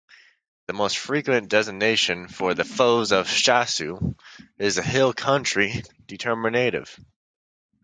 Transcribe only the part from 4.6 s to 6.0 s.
the hill-country